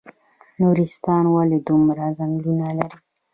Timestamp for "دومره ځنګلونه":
1.67-2.67